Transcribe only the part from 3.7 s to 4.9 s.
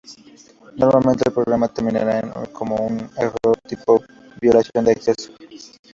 tipo violación